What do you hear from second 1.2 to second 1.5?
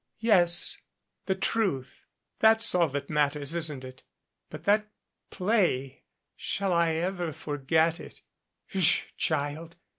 the